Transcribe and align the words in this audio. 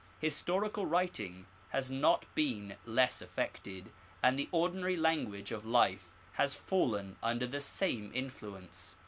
Historical 0.19 0.87
writing 0.87 1.45
has 1.69 1.91
not 1.91 2.25
been 2.33 2.75
less 2.87 3.21
affected, 3.21 3.91
and 4.23 4.39
the 4.39 4.49
ordinary 4.51 4.97
language 4.97 5.51
of 5.51 5.63
life 5.63 6.15
has 6.31 6.55
fallen 6.57 7.17
under 7.21 7.45
the 7.45 7.61
same 7.61 8.09
influence. 8.15 8.95